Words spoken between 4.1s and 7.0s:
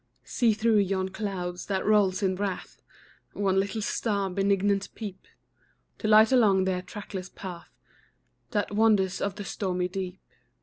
benignant peep, To light along their